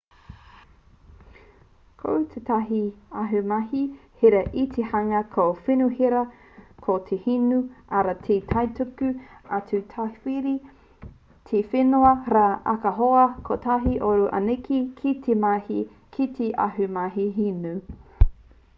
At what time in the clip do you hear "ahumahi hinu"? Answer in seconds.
16.69-17.79